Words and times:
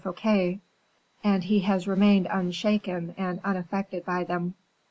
Fouquet, 0.03 0.59
and 1.23 1.43
he 1.43 1.59
has 1.59 1.87
remained 1.87 2.27
unshaken 2.31 3.13
and 3.19 3.39
unaffected 3.43 4.03
by 4.03 4.23
them." 4.23 4.55